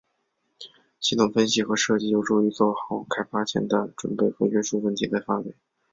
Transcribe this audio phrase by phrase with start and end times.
[0.99, 5.53] 系统分析和设计有助于做好开发前的准备和约束问题的范围。